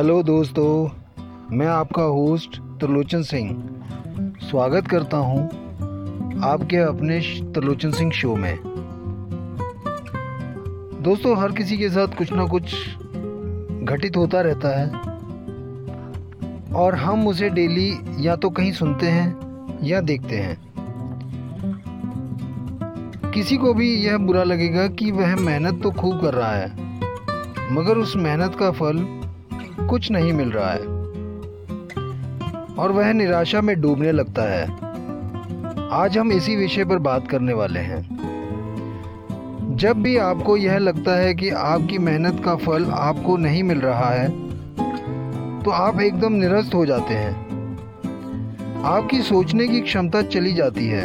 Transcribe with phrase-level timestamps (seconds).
[0.00, 0.88] Hello दोस्तों,
[1.56, 3.48] मैं आपका होस्ट त्रिलोचन सिंह।
[4.42, 5.42] स्वागत करता हूँ
[6.44, 7.18] आपके अपने
[7.52, 8.56] त्रिलोचन सिंह शो में।
[11.02, 12.74] दोस्तों, हर किसी के साथ कुछ ना कुछ
[13.84, 14.86] घटित होता रहता है
[16.74, 17.92] और हम उसे डेली
[18.26, 20.56] या तो कहीं सुनते हैं या देखते हैं।
[23.34, 26.70] किसी को भी यह बुरा लगेगा कि वह मेहनत तो खूब कर रहा है,
[27.72, 29.06] मगर उस मेहनत का फल
[29.88, 31.00] कुछ नहीं मिल रहा है।
[32.74, 34.64] और वह निराशा में डूबने लगता है।
[35.92, 38.00] आज हम इसी विषय पर बात करने वाले हैं।
[39.76, 44.10] जब भी आपको यह लगता है कि आपकी मेहनत का फल आपको नहीं मिल रहा
[44.10, 44.28] है
[45.62, 47.50] तो आप एकदम निरस्त हो जाते हैं।
[48.84, 51.04] आपकी सोचने की क्षमता चली जाती है।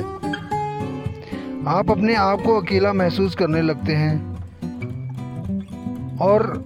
[1.67, 4.35] आप अपने आप को अकेला महसूस करने लगते हैं।
[6.17, 6.63] और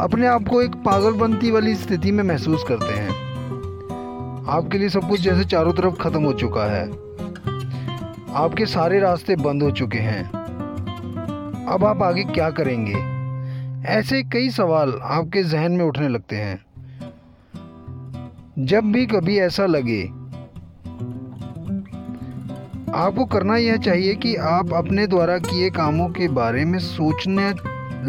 [0.00, 3.10] अपने आप को एक पागलपंती वाली स्थिति में महसूस करते हैं।
[4.48, 6.90] आपके लिए सब कुछ जैसे चारों तरफ़ खत्म हो चुका है।
[8.34, 10.24] आपके सारे रास्ते बंद हो चुके हैं।
[11.66, 13.20] अब आप आगे क्या करेंगे?
[13.88, 16.64] ऐसे कई सवाल आपके जहन में उठने लगते हैं।
[18.58, 20.02] जब भी कभी ऐसा लगे,
[22.94, 27.50] आपको करना यह चाहिए कि आप अपने द्वारा किए कामों के बारे में सोचने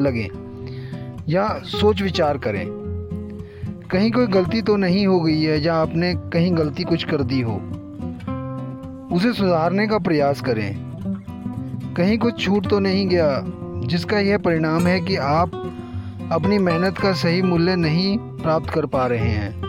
[0.02, 0.51] लगें।
[1.32, 2.66] या सोच विचार करें।
[3.92, 7.42] कहीं कोई गलती तो नहीं हो गई है, या आपने कहीं गलती कुछ कर दी
[7.42, 7.56] हो।
[9.16, 10.76] उसे सुधारने का प्रयास करें।
[11.98, 13.44] कहीं कुछ छूट तो नहीं गया,
[13.88, 15.52] जिसका यह परिणाम है कि आप
[16.32, 19.62] अपनी मेहनत का सही मूल्य नहीं प्राप्त कर पा रहे हैं।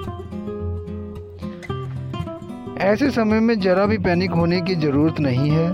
[2.77, 5.73] ऐसे समय में ज़रा भी पैनिक होने की ज़रूरत नहीं है।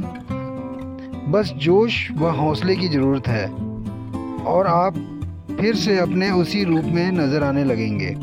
[1.30, 3.46] बस जोश व हौसले की ज़रूरत है।
[4.44, 5.14] और आप
[5.56, 8.14] फिर से अपने उसी रूप में नज़र आने लगेंगे।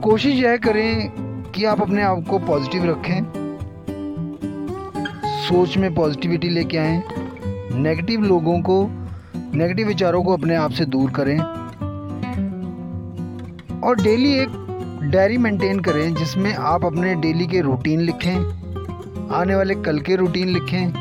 [0.00, 1.10] कोशिश यह करें
[1.54, 3.22] कि आप अपने आप को पॉजिटिव रखें।
[5.48, 7.02] सोच में पॉजिटिविटी लेके आएँ।
[7.74, 8.90] नेगेटिव लोगों को
[9.54, 11.38] नेगेटिव विचारों को अपने आप से दूर करें।
[13.80, 14.48] और डेली एक
[15.12, 18.36] डायरी मेंटेन करें जिसमें आप अपने डेली के रूटीन लिखें।
[19.30, 20.92] आने वाले कल के रूटीन लिखें।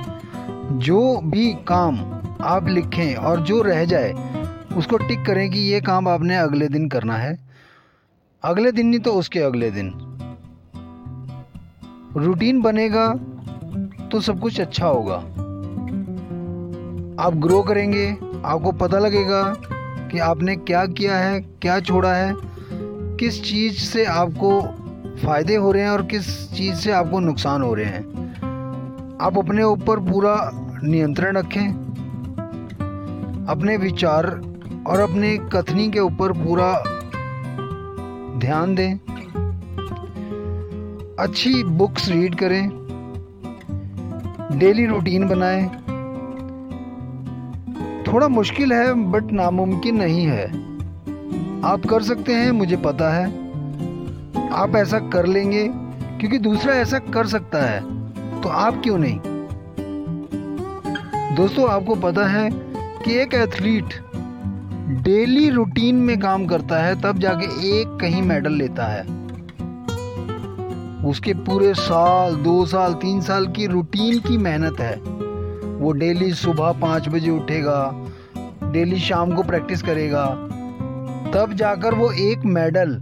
[0.79, 1.95] जो भी काम
[2.41, 4.13] आप लिखें और जो रह जाए,
[4.77, 7.37] उसको टिक करें कि ये काम आपने अगले दिन करना है।
[8.43, 9.93] अगले दिन नहीं तो उसके अगले दिन।
[12.17, 13.07] रूटीन बनेगा
[14.11, 15.15] तो सब कुछ अच्छा होगा।
[17.23, 19.43] आप ग्रो करेंगे, आपको पता लगेगा
[20.11, 22.33] कि आपने क्या किया है, क्या छोड़ा है,
[23.17, 24.61] किस चीज़ से आपको
[25.25, 29.63] फ़ायदे हो रहे हैं और किस चीज़ से आपको नुकसान हो रहे हैं। आप अपने
[29.63, 30.51] ऊपर पूरा
[30.83, 31.85] नियंत्रण रखें।
[33.49, 34.25] अपने विचार
[34.87, 36.71] और अपने कथनी के ऊपर पूरा
[38.39, 38.93] ध्यान दें।
[41.19, 42.67] अच्छी बुक्स रीड करें।
[44.59, 45.65] डेली रूटीन बनाएँ।
[48.03, 50.45] थोड़ा मुश्किल है बट नामुमकिन नहीं है।
[51.65, 53.25] आप कर सकते हैं, मुझे पता है।
[54.53, 55.67] आप ऐसा कर लेंगे,
[56.19, 57.79] क्योंकि दूसरा ऐसा कर सकता है
[58.41, 59.19] तो आप क्यों नहीं?
[61.35, 62.49] दोस्तों, आपको पता है
[63.05, 63.85] कि एक एथलीट
[65.03, 69.01] डेली रूटीन में काम करता है, तब जाके एक कहीं मेडल लेता है।
[71.05, 74.95] उसके पूरे साल, दो साल, तीन साल की रूटीन की मेहनत है।
[75.77, 78.05] वो डेली सुबह पाँच बजे उठेगा,
[78.63, 80.25] डेली शाम को प्रैक्टिस करेगा,
[81.33, 82.97] तब जाकर वो एक मेडल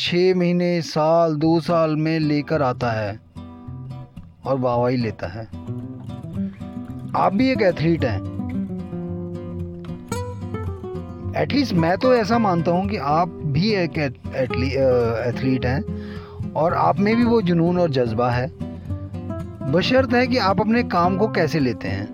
[0.00, 3.20] छ महीने, साल, दो साल में लेकर आता है
[4.44, 5.46] और वाहवाही लेता है।
[7.16, 8.35] आप भी एक एथलीट हैं।
[11.36, 17.16] एटलीस्ट मैं तो ऐसा मानता हूँ कि आप भी एक एथलीट हैं और आप में
[17.16, 18.46] भी वो जुनून और जज्बा है।
[19.72, 22.06] बशर्त है कि आप अपने काम को कैसे लेते हैं।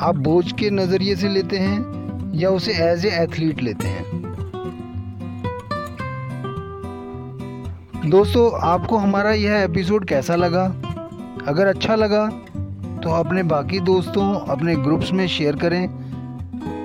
[0.00, 4.04] आप बोझ के नज़रिए से लेते हैं या उसे एज ए एथलीट लेते हैं।
[8.10, 10.64] दोस्तों, आपको हमारा यह एपिसोड कैसा लगा?
[11.48, 12.26] अगर अच्छा लगा
[13.02, 15.88] तो अपने बाकी दोस्तों, अपने ग्रुप्स में शेयर करें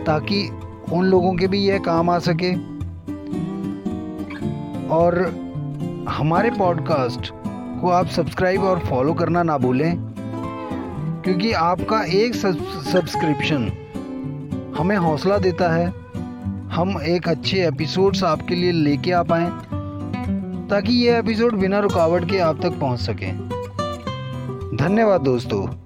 [0.06, 0.48] ताकि
[0.93, 2.51] उन लोगों के भी यह काम आ सके।
[4.89, 5.17] और
[6.09, 7.31] हमारे पॉडकास्ट
[7.81, 9.95] को आप सब्सक्राइब और फॉलो करना ना भूलें,
[11.23, 13.71] क्योंकि आपका एक सब्सक्रिप्शन
[14.77, 15.87] हमें हौसला देता है।
[16.67, 19.49] हम एक अच्छे एपिसोड्स आपके लिए लेके आ पाएँ,
[20.69, 23.31] ताकि ये एपिसोड बिना रुकावट के आप तक पहुँच सके।
[24.77, 25.84] धन्यवाद दोस्तों।